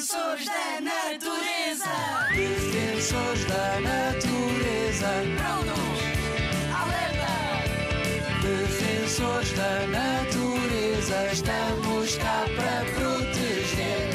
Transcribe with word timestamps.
Defensores 0.00 0.46
da 0.46 0.80
natureza. 0.80 1.84
Defensores 2.34 3.44
da 3.44 3.80
natureza. 3.80 5.08
Prontos. 5.36 6.00
Alerta. 6.74 7.32
Defensores 8.40 9.52
da 9.52 9.86
natureza. 9.88 11.32
Estamos 11.34 12.16
cá 12.16 12.46
para 12.56 12.84
proteger. 12.94 14.08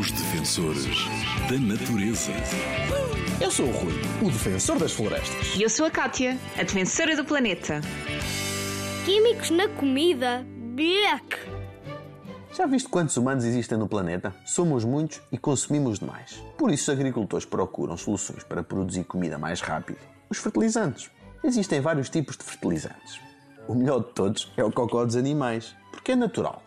Os 0.00 0.10
defensores 0.10 1.04
da 1.50 1.58
natureza. 1.58 2.32
Eu 3.38 3.50
sou 3.50 3.66
o 3.66 3.72
Rui, 3.72 3.92
o 4.22 4.30
defensor 4.30 4.78
das 4.78 4.92
florestas. 4.92 5.54
E 5.54 5.62
eu 5.62 5.68
sou 5.68 5.84
a 5.84 5.90
Kátia, 5.90 6.38
a 6.56 6.62
defensora 6.62 7.14
do 7.14 7.26
planeta. 7.26 7.82
Químicos 9.04 9.50
na 9.50 9.68
comida? 9.68 10.46
Blech! 10.74 11.55
Já 12.56 12.64
viste 12.64 12.88
quantos 12.88 13.18
humanos 13.18 13.44
existem 13.44 13.76
no 13.76 13.86
planeta? 13.86 14.34
Somos 14.46 14.82
muitos 14.82 15.20
e 15.30 15.36
consumimos 15.36 15.98
demais. 15.98 16.42
Por 16.56 16.70
isso, 16.70 16.90
os 16.90 16.98
agricultores 16.98 17.44
procuram 17.44 17.98
soluções 17.98 18.42
para 18.42 18.62
produzir 18.62 19.04
comida 19.04 19.36
mais 19.36 19.60
rápido. 19.60 19.98
Os 20.30 20.38
fertilizantes. 20.38 21.10
Existem 21.44 21.82
vários 21.82 22.08
tipos 22.08 22.34
de 22.34 22.44
fertilizantes. 22.44 23.20
O 23.68 23.74
melhor 23.74 23.98
de 23.98 24.14
todos 24.14 24.50
é 24.56 24.64
o 24.64 24.72
cocó 24.72 25.04
dos 25.04 25.16
animais, 25.16 25.76
porque 25.92 26.12
é 26.12 26.16
natural. 26.16 26.62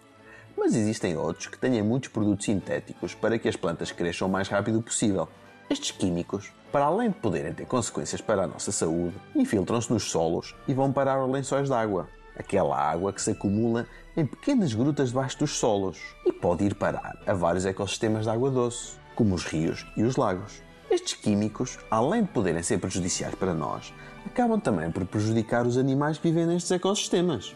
Mas 0.55 0.75
existem 0.75 1.17
outros 1.17 1.47
que 1.47 1.57
têm 1.57 1.81
muitos 1.81 2.09
produtos 2.09 2.45
sintéticos 2.45 3.16
para 3.16 3.39
que 3.39 3.49
as 3.49 3.55
plantas 3.55 3.91
cresçam 3.91 4.27
o 4.27 4.31
mais 4.31 4.47
rápido 4.47 4.83
possível. 4.83 5.27
Estes 5.71 5.89
químicos, 5.89 6.52
para 6.71 6.85
além 6.85 7.09
de 7.09 7.16
poderem 7.16 7.52
ter 7.52 7.66
consequências 7.66 8.21
para 8.21 8.44
a 8.44 8.47
nossa 8.47 8.71
saúde, 8.71 9.16
infiltram-se 9.35 9.91
nos 9.91 10.03
solos 10.03 10.55
e 10.67 10.73
vão 10.73 10.94
parar 10.94 11.16
aos 11.16 11.31
lençóis 11.31 11.67
de 11.67 11.73
água. 11.73 12.08
Aquela 12.39 12.77
água 12.77 13.11
que 13.11 13.21
se 13.21 13.31
acumula 13.31 13.85
em 14.16 14.25
pequenas 14.25 14.73
grutas 14.73 15.09
debaixo 15.09 15.39
dos 15.39 15.52
solos 15.52 15.99
e 16.25 16.31
pode 16.31 16.63
ir 16.63 16.73
parar 16.73 17.21
a 17.27 17.34
vários 17.34 17.66
ecossistemas 17.66 18.23
de 18.23 18.30
água 18.30 18.49
doce, 18.49 18.93
como 19.13 19.35
os 19.35 19.43
rios 19.43 19.85
e 19.97 20.03
os 20.03 20.16
lagos. 20.16 20.61
Estes 20.89 21.13
químicos, 21.13 21.77
além 21.91 22.23
de 22.23 22.30
poderem 22.30 22.64
ser 22.64 22.80
prejudiciais 22.80 23.36
para 23.36 23.53
nós, 23.53 23.94
acabam 24.25 24.59
também 24.59 24.89
por 24.89 25.05
prejudicar 25.05 25.67
os 25.67 25.77
animais 25.77 26.17
que 26.17 26.30
vivem 26.30 26.47
nestes 26.47 26.72
ecossistemas. 26.72 27.55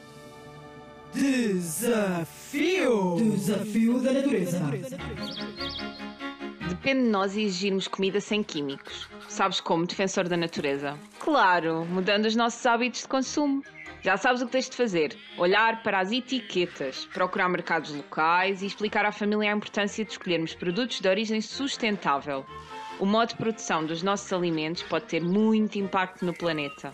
Desafio! 1.13 3.15
Desafio 3.17 3.99
da 3.99 4.13
natureza. 4.13 4.59
Depende 6.83 7.03
de 7.03 7.11
nós 7.11 7.37
exigirmos 7.37 7.87
comida 7.87 8.19
sem 8.19 8.43
químicos. 8.43 9.07
Sabes 9.29 9.61
como, 9.61 9.85
defensor 9.85 10.27
da 10.27 10.35
natureza? 10.35 10.99
Claro, 11.17 11.85
mudando 11.85 12.25
os 12.25 12.35
nossos 12.35 12.65
hábitos 12.65 13.03
de 13.03 13.07
consumo. 13.07 13.63
Já 14.01 14.17
sabes 14.17 14.41
o 14.41 14.45
que 14.45 14.51
tens 14.51 14.69
de 14.69 14.75
fazer: 14.75 15.17
olhar 15.37 15.81
para 15.81 16.01
as 16.01 16.11
etiquetas, 16.11 17.05
procurar 17.05 17.47
mercados 17.47 17.95
locais 17.95 18.61
e 18.61 18.65
explicar 18.65 19.05
à 19.05 19.13
família 19.13 19.53
a 19.53 19.55
importância 19.55 20.03
de 20.03 20.11
escolhermos 20.11 20.55
produtos 20.55 20.99
de 20.99 21.07
origem 21.07 21.39
sustentável. 21.39 22.45
O 22.99 23.05
modo 23.05 23.29
de 23.29 23.35
produção 23.35 23.85
dos 23.85 24.03
nossos 24.03 24.33
alimentos 24.33 24.83
pode 24.83 25.05
ter 25.05 25.21
muito 25.21 25.79
impacto 25.79 26.25
no 26.25 26.33
planeta. 26.33 26.93